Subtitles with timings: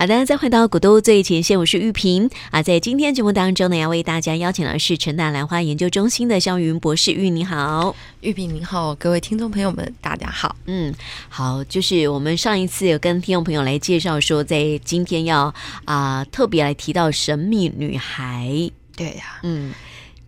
[0.00, 2.62] 好的，再回到古都最前线，我是玉萍啊。
[2.62, 7.12] 在今天节目当中呢，要为大家邀请的是成大兰花研究中心的肖云博士。
[7.12, 10.56] 玉，你好，玉萍你好，各位听众朋友们，大家好。
[10.64, 10.94] 嗯，
[11.28, 18.48] 好，就是我们上一次有跟听众朋友来介绍说，在今天要啊、呃、特别来提到神秘女孩。
[18.96, 19.70] 对呀、啊，嗯。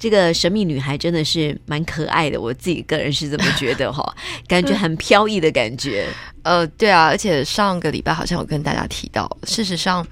[0.02, 4.02] 这个神秘女孩真的是蛮可爱的，我自己个人是这么觉得哈，
[4.48, 6.08] 感觉很飘逸的感觉。
[6.42, 10.04] 呃，对啊，而且上个礼拜好像有跟大家提到，事实上，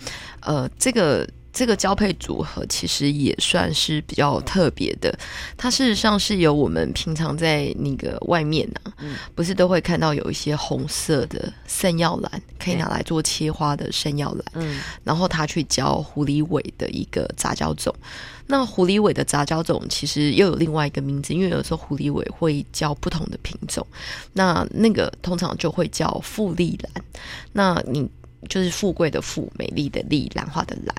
[0.43, 1.29] 呃，这个。
[1.53, 5.13] 这个交配组合其实也算是比较特别的，
[5.57, 17.95] 它事实上是由我们平常在那个外面呢、啊，嗯、不是都会看到有一些红色的圣药兰，可以拿来做切花的圣药兰，嗯，然后它去交狐狸尾的一个杂交种。
[18.47, 23.87] 那狐狸尾的杂交种其实又有另外一个名字，因为有时候狐狸尾会交不同的品种，
[24.33, 27.05] 那那个通常就会叫富丽兰。
[27.53, 28.09] 那你。
[28.49, 30.95] 就是富贵的富，美丽的丽，兰花的兰，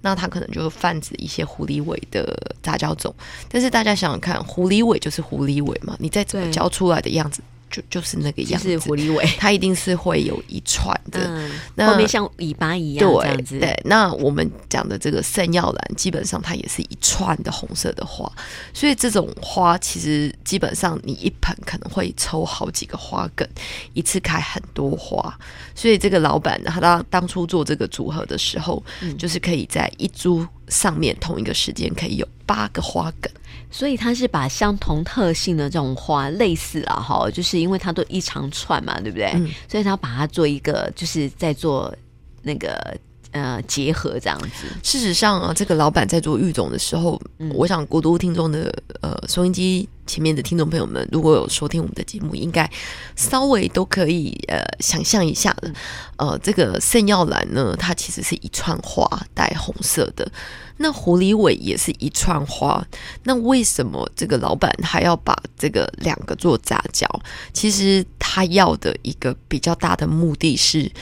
[0.00, 3.14] 那它可能就泛指一些狐狸尾的杂交种。
[3.48, 7.42] 但是大家想想看，狐狸尾就是狐狸尾嘛，你再怎么教出来的样子。
[7.76, 13.58] 就就是那个样子，是狐狸尾， 它一定是会有一串的，嗯、那后面像尾巴一样这样子。
[13.58, 18.30] 对，对，那我们讲的这个圣药兰，基本上它也是一串的红色的花，
[18.72, 23.46] 所以这种花其实基本上你一盆可能会抽好几个花梗，
[23.92, 25.36] 一次开很多花。
[25.74, 33.32] 所以这个老板呢，他当当初做这个组合的时候，嗯、就是可以在一株上面同一个时间可以有八个花梗。
[33.68, 39.32] 所以它是把相同特性的这种花类似啊哈，就是因为它都一长串嘛，对不对？
[39.34, 41.94] 嗯、所以它把它做一个，就是在做
[42.42, 42.96] 那个
[43.42, 44.66] 呃结合这样子。
[44.82, 52.70] 事实上啊，这个老板在做育种的时候，嗯、我想国都听众的呃收音机前面的听众朋友们，如果有收听我们的节目，应该
[53.14, 55.72] 稍微都可以呃想象一下的。
[56.16, 60.30] 呃，这个圣耀兰呢，它其实是一串花带红色的。
[60.78, 62.86] 那狐狸尾也是一串花，
[63.24, 67.08] 那为什么这个老板还要把这个两个做杂交？
[67.54, 70.92] 其实他要的一个比较大的目的是，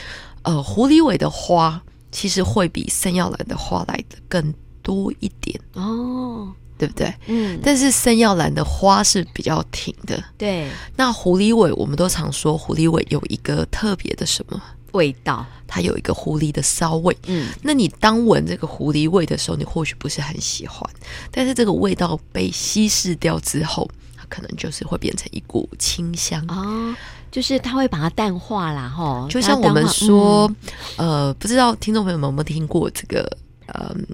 [0.43, 1.81] 呃，狐狸尾的花
[2.15, 7.13] 其实会比圣药兰的花来的更多一点哦，对不对？
[7.27, 7.59] 嗯。
[7.61, 10.69] 但是圣药兰的花是比较挺的，对。
[10.95, 14.61] 那狐狸尾，我们都常说狐狸尾有一个特别的什么？
[14.93, 17.13] 味道，它有一个狐狸的骚味。
[17.27, 20.89] 嗯，那你当闻这个狐狸味的时候，你或许不是很喜欢，
[21.29, 26.95] 但是这个味道被稀释掉之后，它可能就是会变成一股清香啊、哦，
[27.35, 29.27] 就是它会把它淡化啦，哈。
[29.29, 30.49] 就像我们说，
[30.95, 33.29] 嗯、呃，不知道听众朋友们有没有听过这个，
[33.73, 34.07] 嗯，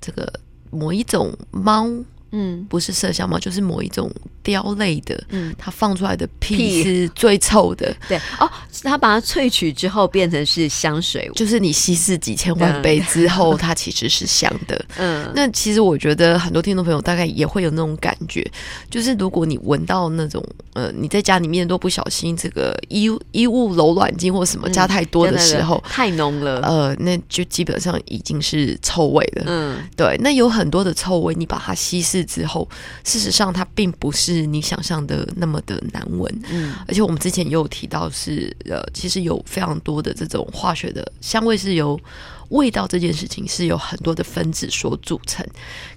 [0.00, 0.32] 这个
[0.70, 1.86] 某一种猫。
[2.30, 4.10] 嗯，不是麝香猫，就是某一种
[4.44, 5.22] 貂类的。
[5.28, 7.94] 嗯，它放出来的屁是最臭的。
[8.08, 8.50] 对哦，
[8.82, 14.84] 它把它萃取之后变成是香水，就是你稀释几千万杯之后，它其实是香的。
[14.96, 18.44] 嗯，那其实我觉得很多听众朋友大概也会有那种感觉，
[18.90, 20.42] 就是如果你闻到那种
[20.72, 29.44] 呃，你在家里面都不小心这个衣衣物柔软剂或什么加太多的时候，嗯、太浓了，呃，那就基本上已经是臭味了。
[29.46, 32.22] 嗯，对，那有很多的臭味，你把它稀释。
[32.22, 32.66] 之后，
[33.04, 42.00] 事实上它并不是你想象的那么的难闻，嗯，而且我们之前也有提到是，呃，其实有非常多的这种化学的香味是由
[42.48, 45.46] 味道这件事情是有很多的分子所组成，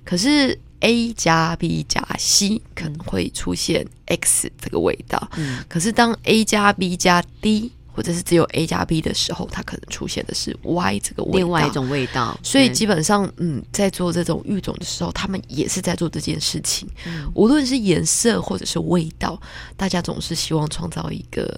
[0.03, 8.43] 可是 A 加 B 加 C 可能会出现 X 这个味道，嗯，可是当 A 加 B 加 D 或者是只有
[8.45, 12.37] A 加 B 的时候，它可能出现的是 Y 这个味道，另外一种味道。
[12.43, 16.85] 所以基本上，嗯，在做这种育种的时候，他们也是在做这件事情。
[17.07, 19.39] 嗯，无论是颜色或者是味道，
[19.77, 21.57] 大家总是希望创造一个。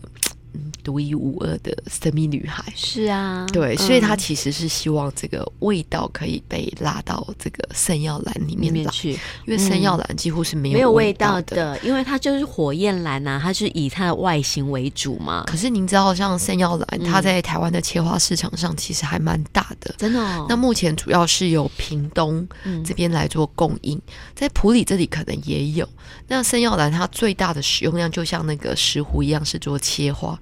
[0.83, 9.11] 独一无二的神秘女孩是啊，对，嗯、所以她其实是希望这个味道可以被拉到这个圣药兰里面，去，
[9.45, 15.43] 因为圣药兰几乎是没有味道的，嗯、没有味道的，因为它就是火焰兰啊，它是以它的外形为主嘛。
[15.47, 20.45] 可是您知道，像圣药兰，它在台湾的切花市场上其实还蛮大的，真的、哦。
[20.49, 22.47] 那目前主要是由屏东
[22.85, 24.01] 这边来做供应，嗯、
[24.35, 25.87] 在普里这里可能也有。
[26.27, 30.37] 那圣药兰它最大的使用量，就像那个石斛一样，是做切花。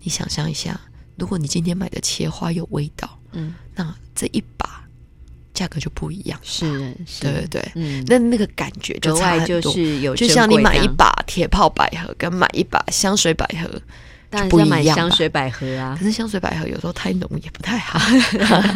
[0.00, 0.80] 你想象一下，
[1.16, 4.84] 如果你今天买的切花有味道，嗯，那这一把
[5.52, 13.80] 价格就不一样，是，是对对对，嗯，那那个感觉就差很多，就是有就像你买一把铁炮百合跟买一把香水百合。
[14.42, 17.98] 就不要买，香水百合啊，可是香水百合有时候太浓也不太好，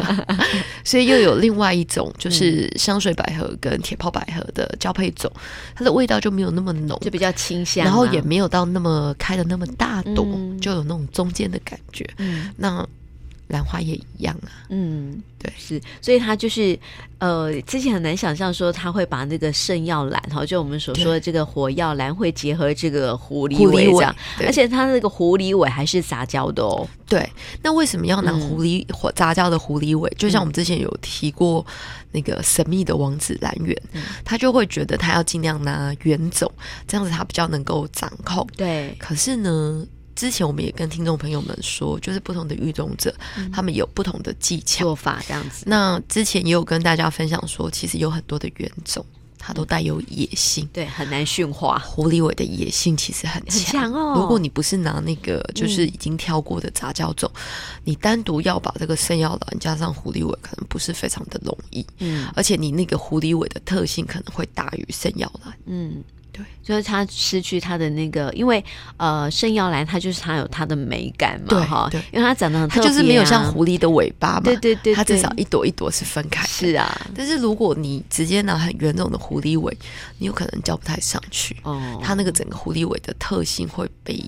[0.84, 5.30] 所以又有另外一种，就是香水百合跟铁炮百合的交配种，
[5.74, 10.24] 它的味道就没有那么浓，就比较清香，然后也没有到那么开的那么大朵，
[10.60, 12.08] 就有那种中间的感觉。
[12.18, 12.86] 嗯，那
[13.48, 14.64] 兰花也一样啊。
[14.70, 16.78] 嗯，对，是，所以它就是
[17.18, 26.86] 呃，之前很难想象说他会把那个圣药兰哈，就我们所说的这个火药兰会结合这个狐狸尾这样，而且它那个狐狸尾还是杂交的哦。
[27.08, 27.28] 对，
[27.62, 30.08] 那为什么要拿狐狸或杂交的狐狸尾？
[30.10, 31.64] 嗯、就像我们之前有提过
[32.12, 36.50] 那个神秘的王子兰园，嗯、他就会觉得他要尽量拿原种，
[36.86, 38.46] 这样子他比较能够掌控。
[38.56, 39.86] 对，可是呢？
[40.18, 45.62] 之前我们也跟听众朋友们说，就是不同的育种者，嗯、他们有不同的技巧做法这样子。
[45.64, 49.06] 那之前也有跟大家分享说，其实有很多的原种，
[49.38, 51.78] 它都带有野性，嗯、对，很难驯化。
[51.78, 54.20] 狐狸尾的野性其实很强，很强哦。
[54.20, 57.40] 如果你不是拿那个就是已经挑过的杂交种，嗯、
[57.84, 61.86] 你单独要把这个圣药兰加上狐狸尾，可能不是非常的容易。
[61.98, 65.56] 嗯，而且你那个狐狸尾的特性可能会大于圣药兰。
[65.66, 66.02] 嗯。
[66.38, 68.64] 对，就是它失去它的那个，因为
[68.96, 77.06] 呃，圣耀兰它就是它有它的美感嘛，哈，对，因为它长得很特别，啊，它就是没有像狐狸的尾巴嘛，对对对，它至少一朵一朵是分开的，是啊。
[77.14, 79.76] 但是如果你直接拿很圆种的狐狸尾，
[80.18, 84.24] 你有可能交不太上去，哦，它那个整个狐狸尾的特性会被。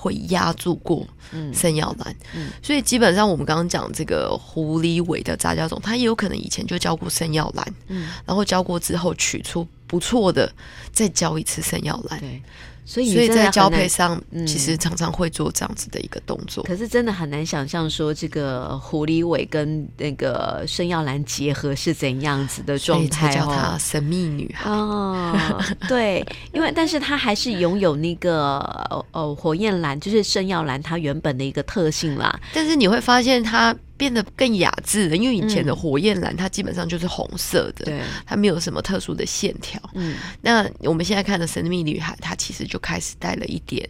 [0.00, 1.04] 会压住过
[1.52, 2.46] 圣耀兰，嗯。
[2.46, 10.54] 嗯、所以基本上我们刚刚讲这个狐狸尾的杂交种，它也有可能以前就教过圣耀兰，嗯、然后教过之后取出不错的，
[10.92, 12.20] 再交一次生药兰。
[12.88, 16.64] 所以，所以在交配上，其实常常会做这样子的一个动作。
[16.64, 23.30] 嗯、可是真的很难想象说，这个狐狸尾跟那个圣耀兰结合是怎样子的状态？
[23.30, 25.38] 叫她神秘女孩哦。
[25.86, 26.24] 对，
[26.54, 28.58] 因为但是她还是拥有那个
[29.12, 32.40] 呃火焰蓝，就是圣耀兰它原本的一个特性啦。
[32.54, 33.76] 但是你会发现它。
[33.98, 39.80] 变得更雅致了，因为以前的火焰蓝它基本上就是红色的，它没有什么特殊的线条。
[39.94, 43.88] 嗯，那我们现在看的神秘女孩，它其实就开始带了一点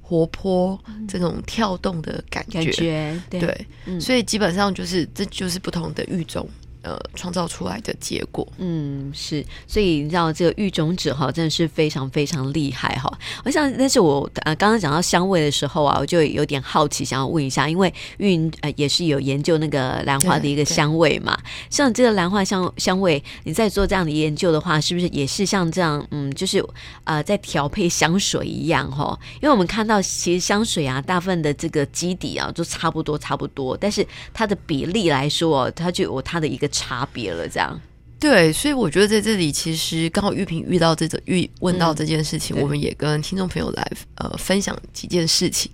[0.00, 6.48] 活泼、嗯、这种跳动的感觉，感觉对，对嗯、所以基本上就是这就是不同的育种。
[6.82, 13.08] 呃，创造出来的结果，嗯，是，所以你知道这个育种者哈，真的是非常非常厉害哈。
[13.44, 21.38] 我想，但是我呃刚刚讲到香味的时候啊，我就有点好奇，想要问一下，因为运呃也是有研究那个兰花的一个香味嘛，
[21.70, 26.60] 像这个兰花香香味，你在做这样的研究的话，是不是也是像这样，嗯，就是
[27.04, 29.16] 呃在调配香水一样哈？
[29.40, 36.71] 因为我们看到其实香水啊，大部分的这个基底啊都差不多差不多，但是它的比例来说，它就有它的一个。
[36.72, 37.78] 差别了，这样
[38.18, 45.70] 对，所以我觉得在这里其实刚好玉萍遇到这个遇问到这件事情，嗯、我们也跟听众朋友来呃分享几件事情。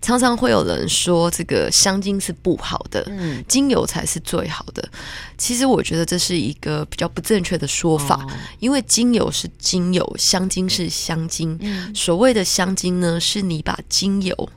[0.00, 4.88] 常常会有人说这个香精是不好的，嗯，精油才是最好的。
[5.36, 8.30] 其实我觉得这是一个比较不正确的说法，哦、
[8.60, 11.58] 因为精油是精油，香精是香精。
[11.60, 14.48] 嗯、所谓的香精呢，是你把精油。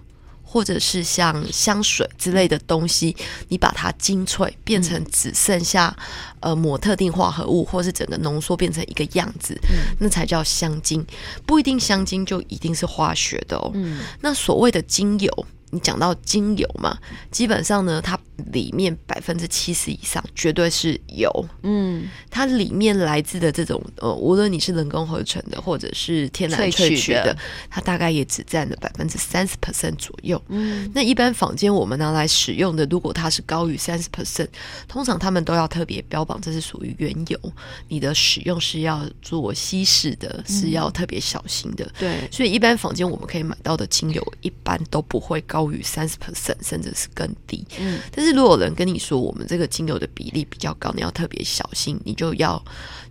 [0.51, 3.15] 或者是像香水之类的东西，
[3.47, 5.95] 你把它精粹变成只剩下
[6.41, 9.57] 呃抹特定化合物，或是整个浓缩变成一个样子，
[9.99, 11.05] 那才叫香精。
[11.45, 13.71] 不一定香精就一定是化学的哦。
[14.19, 15.45] 那所谓的精油。
[15.71, 16.97] 你讲到精油嘛，
[17.31, 18.19] 基本上呢，它
[18.51, 21.29] 里面百分之七十以上绝对是油。
[21.63, 27.37] 嗯，它里面来自的这种呃，无论你是人工合成的或者是天然萃取的，萃取的
[27.69, 30.41] 它大概也只占了百分之三十 percent 左右。
[30.49, 34.49] 嗯，那一般坊间我们拿来使用的，如果它是高于三十 percent，
[34.89, 37.39] 通常他们都要特别标榜这是属于原油，
[37.87, 41.89] 你的使用是要做稀释的，是要特别小心的。
[41.97, 45.60] 对，所以一般坊间我们可以买到的精油，一般都不会高。
[45.61, 47.65] 高于三十 percent，甚至是更低。
[47.79, 52.61] 嗯，但是如果有人跟你说我们这个精油的比例比较高，你要特别小心，你就要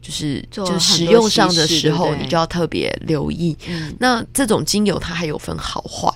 [0.03, 3.57] 就是就使用上的时候，你就要特别留意。
[3.69, 6.11] 嗯，那这种精油它还有分好坏。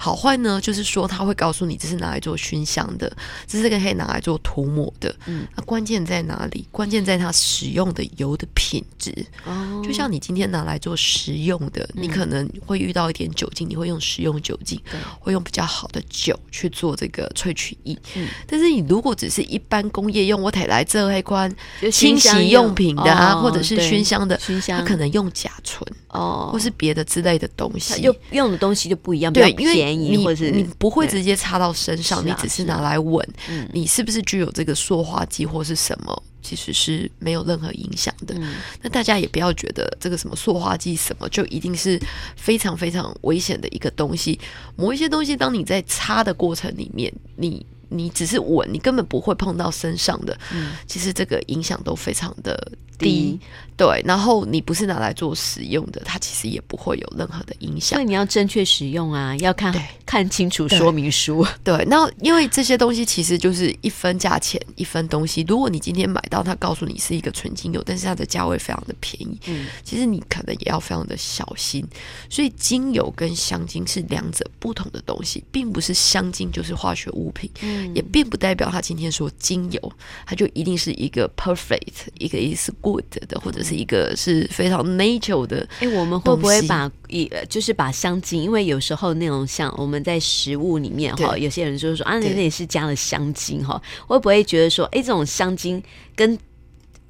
[0.00, 3.12] 好坏呢，就是说他会告诉你这是拿来做熏香的，
[3.48, 5.12] 这是个可以拿来做涂抹的。
[5.26, 6.64] 嗯，那关键在哪里？
[6.70, 9.12] 关键在它使用的油的品质。
[9.44, 17.98] 哦，就像你今天拿来做食用的，嗯、你可能会遇到一点酒精，你会用食用酒精，对会用比较好的酒去做这个萃取液。
[18.14, 21.52] 嗯，但是你如果只是一般工业用，我得来这一关
[21.90, 29.32] 清洗用品的啊，哦、或者是熏香的，熏香它可能用甲醇哦，或是别的之类的东西，用用的东西就不一样。
[29.32, 30.16] 对，因为你
[30.50, 33.26] 你不会直接擦到身上，你只是拿来闻，
[33.72, 38.34] 你是不是具有这个塑化剂或是什么，其实是没有任何影响的。
[38.82, 42.00] 那大家也不要觉得这个什么塑化剂什么就一定是
[42.36, 44.38] 非常非常危险的一个东西。
[44.76, 50.38] 某一些东西，当你在擦的过程里面，你你只是闻，你根本不会碰到身上的。
[50.86, 53.38] 其实这个影响都非常的低。
[53.76, 57.96] 对，然后你不是拿来做使用的，它其实也不会有任何的影响。
[57.96, 59.72] 所以你要正确使用啊，要看
[60.04, 61.46] 看清楚说明书。
[61.62, 65.44] 对，对， 那因为这些东西其实就是一分价钱一分东西。
[65.46, 71.86] 如果你今天买到，它告诉你是一个纯精油，但是它的价位非常的便宜，嗯，其实你可能也要非常的小心。
[72.28, 79.92] 所以精油跟香精是两者不同的东西，并不是香精就是化学物品，嗯，也并不代表它今天说精油，
[80.26, 83.68] 它就一定是一个 perfect，一个意思 good 的，或者是。
[83.68, 85.58] 是一个是非常 natural 的。
[85.80, 88.42] 哎、欸，我们会不会把一就是把香精？
[88.42, 95.82] 因为有时候那种像我们在食物里面哈，有些人就是说啊，那那也是加了香精哈，会不会觉得说，哎、欸，这种香精
[96.16, 96.38] 跟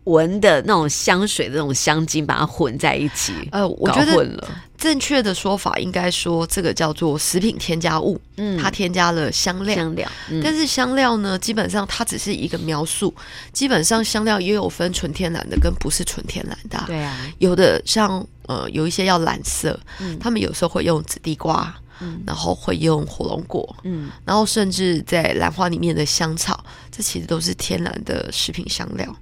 [0.09, 3.33] 闻的那种香水的那种香精把它混在一起？
[3.53, 4.49] 呃，我觉得。
[4.79, 13.13] 正确的说法应该说，这个叫做食品添加物，嗯，它添加了香料，香料，嗯，但是香料呢，基本上它只是一个描述，
[13.53, 29.13] 基本上香料也有分纯天然的跟不是纯天然的，对啊，有的像呃有一些要染色，嗯，他们有时候会用紫地瓜，嗯，然后会用火龙果，嗯，然后甚至在兰花里面的香草，这其实都是天然的食品香料。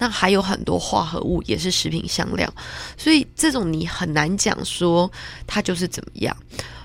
[0.00, 2.50] 那还有很多化合物也是食品香料，
[2.96, 5.08] 所以这种你很难讲说
[5.46, 6.34] 它就是怎么样。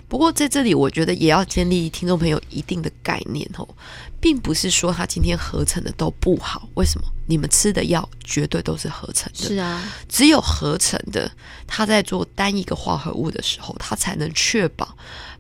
[0.08, 3.68] 不过在这里，我觉得也要建立听众朋友一定的概念哦，
[4.20, 6.68] 并不是说它今天合成的都不好。
[6.76, 7.08] 为什么？
[7.28, 11.32] 你们吃的药绝对都是合成的，是啊，只有合成的，
[11.66, 14.96] 它在做单一个化合物的时候，它才能确保。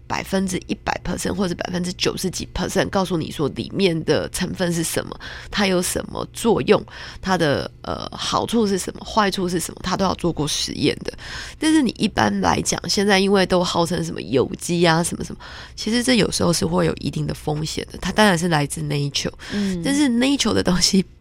[0.08, 6.80] 百分之一百 percent 或者百分之九十几 percent 告诉你说里面的成分是什么，它有什么作用，
[7.20, 11.12] 它的呃好处是什么，坏处是什么，它都要做过实验的。
[11.58, 15.42] 但是你一般来讲，现在因为都号称什么有机啊，什么什么，
[15.76, 17.98] 其实这有时候是会有一定的风险的。
[17.98, 21.15] 它当然是来自 nature，嗯，但是 nature 的东西并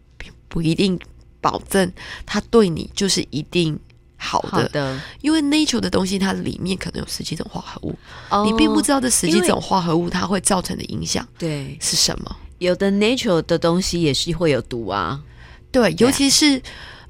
[0.55, 0.97] 不一定
[1.41, 1.91] 保证
[2.25, 3.77] 它对你就是一定。
[4.17, 7.93] 好的，好的，因为 nature 的东西，它里面可能有十几种化合物，
[8.29, 12.35] 哦、你并不知道这十几种化合物它会造成的影响，对，是什么？
[12.59, 15.21] 有的 nature 的东西也是会有毒啊，
[15.69, 16.59] 对，尤其是，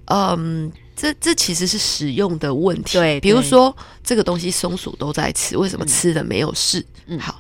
[0.05, 3.73] 嗯，这这其实是使用的问题，对，比如说
[4.03, 6.83] 这个东西松鼠都在吃，为什么吃的没有事？
[7.05, 7.39] 嗯，好。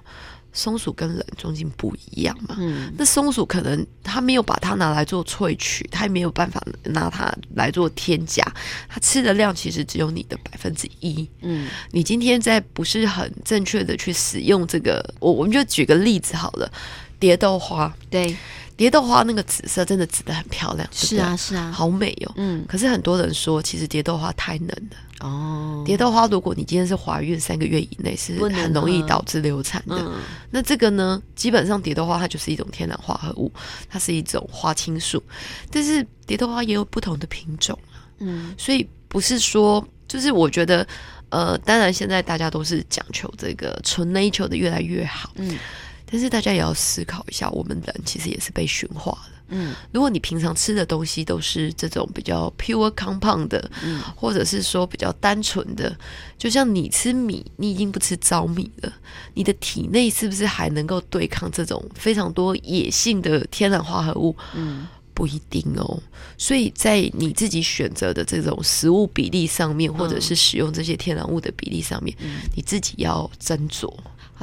[0.55, 8.43] 松鼠跟人中间不一样嘛，嗯，那松鼠可能它没有把它拿来做萃取，它也没有办法拿它来做添加，
[8.87, 16.71] 它吃的量其实只有你的百分之一，嗯，你今天在不是很正确的去使用这个，我我们就举个例子好了，
[17.19, 18.35] 蝶豆花，对。
[18.77, 22.33] 蝶豆花那个紫色真的紫的很漂亮，是啊是啊，好美哦。
[22.35, 24.97] 嗯，可是很多人说，其实蝶豆花太嫩了。
[25.21, 30.11] 哦，蝶豆花如果你今天是怀孕三个月以内，是很容易导致流产的。
[30.51, 33.51] 那这个呢，基本上蝶豆花它就是一种天然化合物，
[33.89, 35.23] 它是一种花青素。
[35.71, 38.03] 但是蝶豆花也有不同的品种啊。
[38.19, 40.85] 嗯，所以不是说，就是我觉得，
[41.29, 45.31] 呃，当然现在大家都是讲求这个纯 nature 的越来越好。
[45.35, 45.57] 嗯。
[46.05, 49.34] 但是大家也要思考一下，我们人其实也是被驯化的。
[49.49, 55.95] 嗯，如果你平常吃的东西都是这种比较 pure compound 的，嗯，或者是说比较单纯的，
[56.37, 58.91] 就像你吃米，你已经不吃糙米了，
[59.33, 64.35] 你的体内是不是还能够对抗这种非常多野性的天然化合物？
[64.55, 66.01] 嗯，不一定哦。
[66.37, 73.93] 所以在你自己选择的这种食物比例上面，或者是使用这些天然物的比例上面，嗯，你自己要斟酌。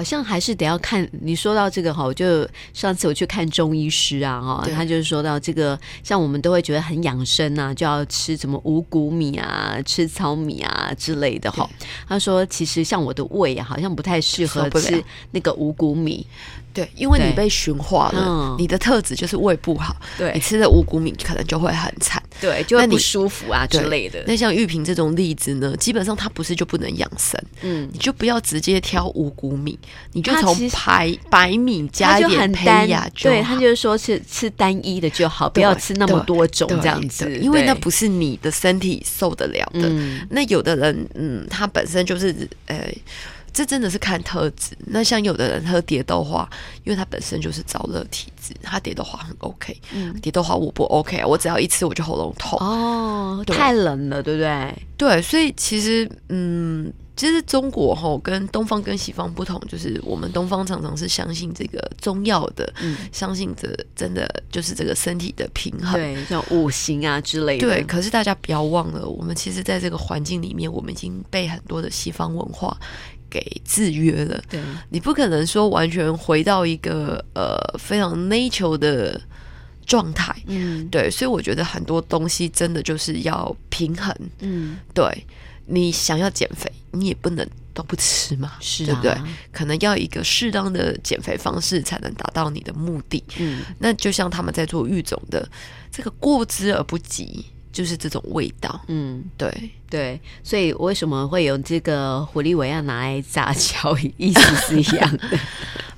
[0.03, 2.45] 好像还是得要看你说到这个哈，我就
[2.75, 11.71] 上次我去看中医师啊哈，他就是说到这个，像我们都会觉得很养生啊，就要吃什么五谷米啊，吃糙米啊之类的哈。
[12.09, 16.27] 他说其实像我的胃啊，好像不太适合吃那个五谷米。
[16.73, 19.97] 对，因为你被驯化了，嗯、你的特质就是胃不好。
[20.17, 24.23] 对，你吃的五谷米可能就会很惨，对，就会不舒服啊之类的。
[24.27, 29.79] 那像玉萍这种例子呢，基本上它不是就不能养生，嗯，你就不要直接挑五谷米，
[30.13, 33.09] 你就从白白米加一点胚芽。
[33.15, 39.83] 对，他就是说是吃单一的就好，不要吃那么多种这样子，因为那不是你的身体受得了的。
[39.89, 42.35] 嗯、那有的人，嗯，他本身就是
[42.67, 42.89] 呃。
[43.53, 44.77] 这真的是看特质。
[44.87, 46.49] 那像有的人喝蝶豆花，
[46.85, 49.77] 因为他本身就是燥热体质，他蝶豆花很 OK。
[49.93, 52.59] 嗯，蝶豆花我不 OK，我只要一吃我就喉咙痛。
[52.59, 54.75] 哦，太冷了，对不对？
[54.97, 67.69] 对，所以其实，嗯，其实中国吼跟东方跟西方不同，就是我们东方常常是相信这个中药的，嗯，相信着真的就是这个身体的平衡，对，像五行啊之类的。
[67.69, 72.77] 对，可是大家不要忘了，我们其实在这个环境里面，我们已经被很多的西方文化。
[73.33, 74.61] 给制约了，对，
[74.91, 79.19] 你不可能说完全回到一个呃非常 nature 的
[79.87, 80.37] 状态。
[80.47, 84.15] 嗯，对，所以我觉得很多东西真的就是要平衡。
[84.41, 85.27] 嗯，对，
[85.65, 89.33] 你想要减肥，你也不能都不吃嘛，是啊，对不对？
[89.51, 93.25] 可能要一个适当的减肥方式，才能达到你的目的。
[93.39, 95.49] 嗯，那就像他们在做育种的，
[95.91, 97.47] 这个过之而不及。
[97.73, 99.71] 就是这种味道，嗯，对。
[99.93, 105.39] 对，所以为什么会有这个狐狸尾要拿来炸焦，意思是一样的。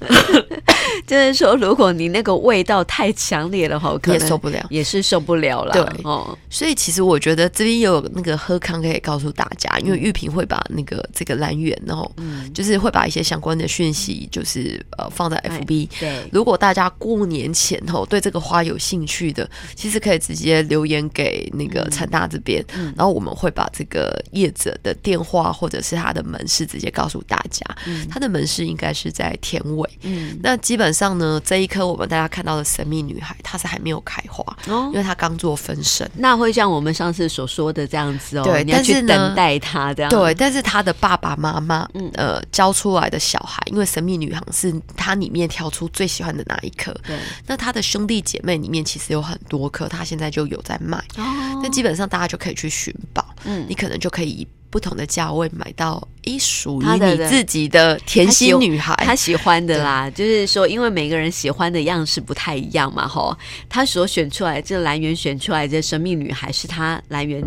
[1.08, 5.72] 就是说，如果你那个味道太强烈了哈，可能也受不了，也是受不了了。
[5.72, 12.10] 对哦，所以其实我觉得这边有那个喝康可以告诉大家，因为玉萍会把那个这个来源，然后
[12.52, 15.88] 就是会把一些相关的讯息，就是呃放在 FB。
[16.00, 22.64] 对，如果大家过年前后对这个花有兴趣的，其实可以直接留言给那个陈大这边，
[22.96, 27.64] 然后我们会把这个业者的电话或者是他的门市直接告诉大家。
[28.10, 29.90] 他的门市应该是在田尾。
[30.02, 36.08] 嗯，那基本上呢，这一颗我们大家看到的神秘女孩，她是还没有开花，哦，因为她刚做分身。
[36.14, 40.10] 那会像我们上次所说的这样子哦，对，你要去等待她这样。
[40.10, 46.92] 对，但是她的爸爸妈妈，嗯，呃，教出来的小孩，因为神秘女孩是她里面挑出最喜欢的那一颗。
[47.06, 50.96] 对，那它的兄弟姐妹里面其实有很多颗，它现在就有在卖。
[51.16, 54.46] 哦，那基本上大家就可以去寻宝，嗯，你可能就可以。
[54.74, 60.10] 不同的价位买到一属于你自己的甜心女孩，她喜欢的啦。
[60.10, 63.38] 就是说，因为每个人喜欢的样式不太一样嘛，吼。
[63.68, 67.40] 她所选出来这个兰园选出来的神秘女孩，是她兰园。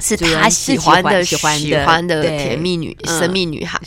[0.00, 1.36] 是他喜欢的，喜
[1.74, 3.80] 欢的甜蜜女、神秘女孩，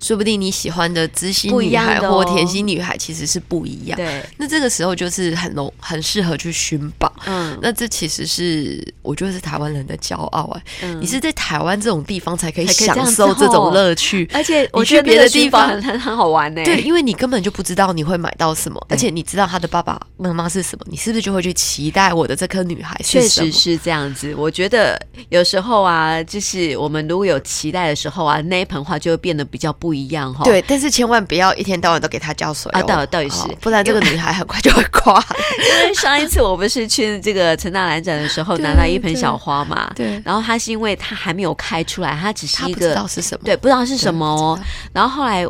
[0.00, 3.96] 说不定你喜欢的知心女孩或甜心女孩其实是不一样。
[3.96, 7.12] 对，那这个时候就是很容，很适合去寻宝。
[7.26, 10.88] 嗯，那这其实是我觉得是台湾人的骄傲哎。
[11.00, 16.64] 你是在台湾这种地方才可以享受这种乐趣，而且我觉得别的地方很很好玩呢。
[16.64, 22.98] 对，因为你根本就不知道你会买到什么，而且你知道他的爸爸妈妈是什么，你是不是就会去期待我的这颗女孩？
[23.04, 25.68] 确实是这样子，我觉得有时候。
[25.68, 30.44] 之后啊，就是我们如果有期待的时候啊，那一盆花就会变得比较不一样哈。
[30.44, 35.20] 对，但是千万不要一天到晚都给它浇水啊，到到底是，不然这个女孩很快就会挂。
[35.82, 44.56] 因为上一次我不是去这个陈大兰展的时候，拿到一盆小花嘛，对，然后它是因为它还没有开出来，它只是一个不知道是什么，对，不知道是什么哦。
[44.92, 45.44] 然后后来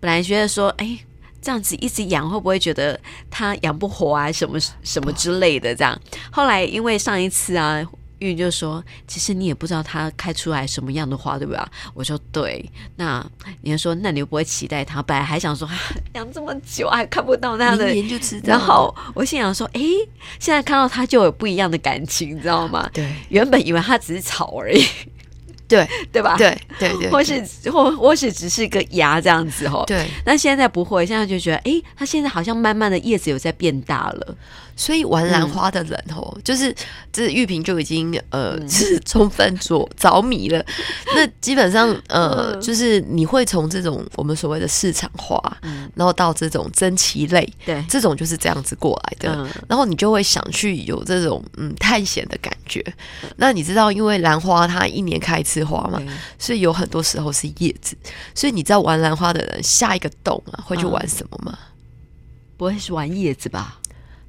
[0.00, 0.98] 本来觉得说，哎，
[1.40, 2.98] 这样子一直养会不会觉得
[3.30, 5.96] 它养不活啊，什么什么之类的这样。
[6.32, 7.84] 后来因为上一次啊。
[8.24, 11.60] 玉就说：“其实你也不知道它开出来什么样的花，对不对？”
[11.94, 13.24] 我说：“对。”那
[13.62, 15.02] 你就说：“那你又不会期待它？
[15.02, 15.68] 本来还想说，
[16.14, 17.86] 养这么久还看不到那样的，
[18.48, 19.80] 然后我心想说：“哎，
[20.38, 24.84] 现在看到它就有不一样的感情，你知道吗？”对，原本以为它只是草而已，
[25.68, 26.36] 对对吧？
[26.36, 29.84] 对对对，或是或或是只是一个芽这样子哦。
[29.86, 34.36] 对，那现在不会，现在就觉得，哎，它现在好像慢慢的叶子有在变大了。
[34.76, 36.74] 所以玩兰花的人哦，嗯、就是
[37.12, 40.64] 这玉萍就已经呃是充分着着迷了。
[41.14, 49.32] 那基本上呃，就是你会从这种我们所谓的市场化，嗯、然后到这种珍奇类，对，这种就是这样子过来的。
[49.36, 52.84] 嗯、然后你就会想去有这种嗯探险的感觉。
[53.36, 57.94] 那你知道，因为兰花它一年开一次花嘛，嗯、所以有很多时候是叶子。
[58.34, 61.56] 所以你知道玩兰花的人下一个洞啊会去玩什么吗？
[61.60, 61.68] 嗯、
[62.56, 63.78] 不会是玩叶子吧？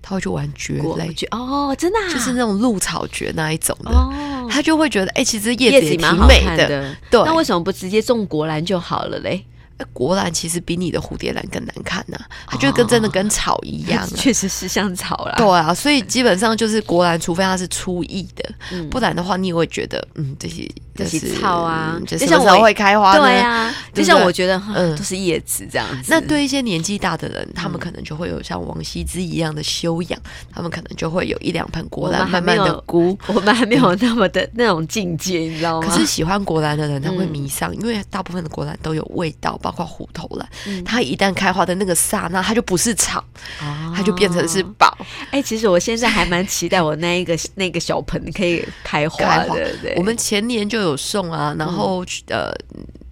[0.01, 9.43] 他会去玩蕨类哦，真的，啊，就是那种鹿草蕨那一种的，哦，他就会觉得，哎，欸，其实叶子也挺美的，的对，那为什么不直接种国兰就好了嘞？
[9.91, 15.33] 国兰其实比你的蝴蝶兰更难看呐，它就跟真的跟草一样， 确实是像草啦。
[15.37, 18.49] 对啊，所以基本上就是国兰，除非它是粗艺的，
[18.89, 23.17] 不然的话你也会觉得，嗯，这些这些草啊，就什么时候会开花？
[23.17, 26.05] 对啊，就像我觉得，嗯，都是叶子这样子。
[26.07, 30.17] 那对一些年纪大的人，他们可能就会有像王羲之一样的修养，
[30.53, 33.17] 他们可能就会有一两盆果兰慢慢的菇。
[33.27, 35.87] 我们还没有那么的那种境界，你知道吗？
[35.87, 39.59] 可是喜欢国兰的人，他会迷上，因为大部分的国兰都有味道。
[39.65, 43.19] 包括虎头兰，嗯、它一旦开花的那个刹那，它就不是草，
[43.59, 44.95] 哦、它就变成是宝。
[45.31, 49.47] 哎、欸，其实我现在还蛮期待我那一个 那个小盆可以开花的。
[49.47, 49.55] 开花，
[49.95, 52.53] 我们前年就有送啊，然后、嗯、呃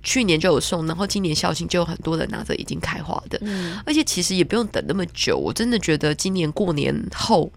[0.03, 5.35] 去年就有送，然后今年校庆就有很多人拿着已经开花的，嗯、而且其实也不用等那么久。
[5.35, 7.51] 我真的觉得今年过年后。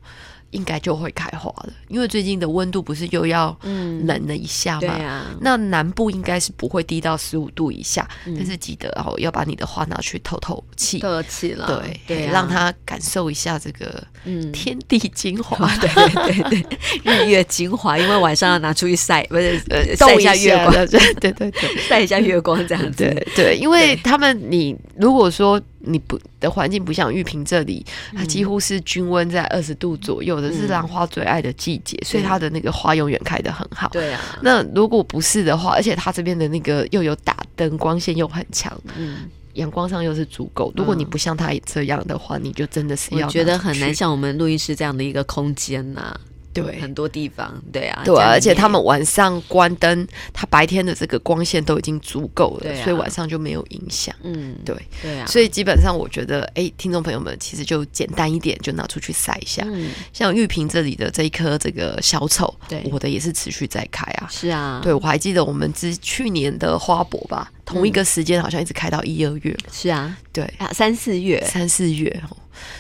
[0.51, 4.81] 应该就会开花了，因为最近的温度不是又要冷了一下嘛？
[4.81, 5.27] 对啊。
[5.41, 14.51] 那南部应该是不会低到十五度以下，但是记得哦，要把你的花拿去透透气，透气了，对对，让它感受一下这个嗯。
[14.53, 15.89] 天地精华，对
[16.49, 21.53] 对对， 日月精华，因为晚上要拿出去晒，不是呃晒一下月光，对对对，
[21.89, 25.61] 晒一下月光这样子，对对，因为他们你如果说。
[25.87, 33.89] 你不的环境不像玉屏这里，它几乎是均温在二十度左右的，是兰花最爱的季节，所以它的那个花永远开得很好。
[33.91, 40.73] 对啊，那如果不是的话，而且它这边的那个又有打灯，光线又很强，嗯，阳光上又是足够。
[40.77, 46.21] 如果你不像它这样的话，你就真的是要我觉得很难像我们录音室这样的一个空间呐、啊。
[46.63, 54.15] 对，很多地方，对啊，对啊，而且他们晚上关灯，他白天的这个光线都已经足够了，啊，所以晚上就没有影响。
[54.23, 59.63] 嗯，对，对啊，所以基本上我觉得，哎，听众朋友们其实就简单一点，就拿出去晒一下。
[59.67, 64.29] 嗯，像玉屏这里的这一颗这个小丑，对，我的也是持续在开啊。
[64.31, 69.57] 是啊，对，我还记得我们之去年的花博吧，同一个时间好像一直开到一二月。
[69.73, 72.23] 是啊，对啊，三四月，三四月。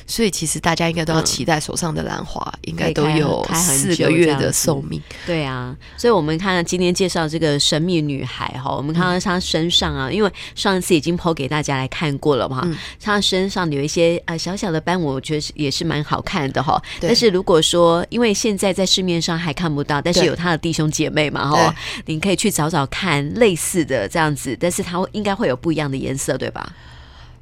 [0.06, 5.00] 所以其实大家应该都要期待手上的兰花，嗯、应该都有四个月的寿命。
[5.26, 16.80] 对啊，所以我们看今天介绍这个神秘女孩哈，我们看到她身上啊，因为上一次已经 po 给大家来看过了嘛，嗯、她身上有一些呃小小的斑，我觉得也是蛮好看的哈。
[17.00, 21.74] 但是如果说因为现在在市面上还看不到，但是有她的弟兄姐妹嘛哈，
[22.06, 26.72] 你可以去找找看类似的这样子，但是它应该会有不一样的颜色，对吧？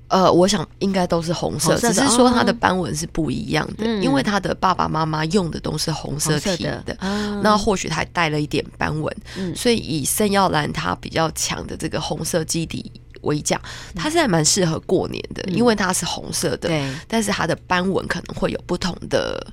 [0.09, 6.97] 呃，我想应该都是红色，只是说它的斑纹是不一样的，嗯、因为他的爸爸妈妈用的都是红色体的，
[7.43, 13.61] 那或许他还带了一点斑纹，嗯、所以以圣耀兰它比较强的这个红色基底为讲，
[13.95, 16.71] 它是还蛮适合过年的，嗯、因为它是红色的，
[17.09, 19.45] 但是它的斑纹可能会有不同的。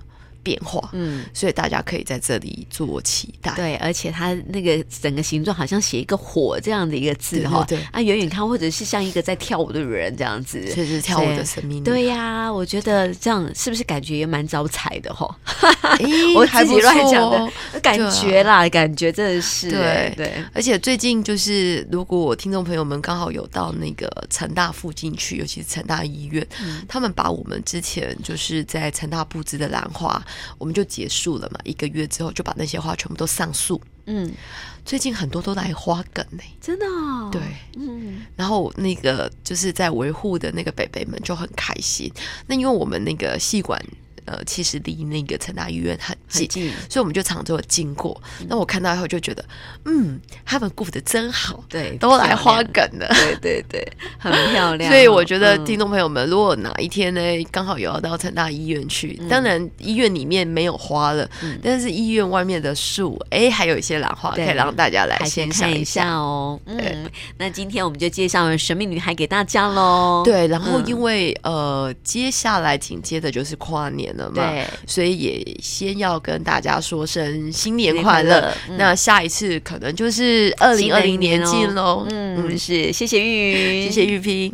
[0.43, 3.53] 变化，嗯，所以大家可以在这里做期待。
[3.55, 11.83] 对，而且它那个整个形状好像写一个火这样的一个字哈，对，啊，远远看或者是像一个在跳舞的人这样子，确实跳舞的生命。
[11.83, 15.27] 对呀，我觉得这样是不是感觉也蛮招财的哈？
[16.35, 20.33] 我自己乱讲的感觉啦，感觉真的是对对。
[20.53, 26.45] 而且最近就是，如果听众朋友们刚好有到那个成大附近去，尤其是成大医院，
[26.87, 30.21] 他们把我们之前就是在成大布置的兰花。
[30.57, 33.81] 我们就结束了嘛，一个月之后就把那些花全部都上树。
[34.05, 34.31] 嗯，
[34.83, 36.85] 最近很多都来花梗呢，真的。
[36.85, 37.29] 哦。
[37.31, 37.41] 对，
[37.77, 42.11] 嗯，然后那个就是在维护的那个北北们就很开心。
[42.47, 43.79] 那因为我们那个戏馆。
[44.31, 48.19] 呃，其实离那个成大医院很近，近所以我们就常常会经过。
[48.47, 49.43] 那、嗯、我看到以后就觉得，
[49.83, 54.89] 嗯，他们顾得真好，对，都来花梗了，对对对，很漂 亮。
[54.89, 66.57] 所以我觉得听众朋友们，嗯、如果哪一天呢，刚好有要到成大医院去，嗯、当然医院里面没有花了，嗯、但是医院外面的树，哎，还有一些兰花可以让大家来先看一下哦。
[66.65, 66.97] 嗯，对
[67.37, 70.21] 那今天我们就介绍了神秘女孩给大家喽。
[70.23, 74.15] 对，然后因为、嗯、呃，接下来紧接着就是跨年。
[74.29, 78.53] 对，所以也先要跟大家说声新年快乐。
[78.69, 82.05] 嗯、那下一次可能就是二零二零年见喽。
[82.09, 84.53] 嗯，是，谢谢玉，谢谢玉萍。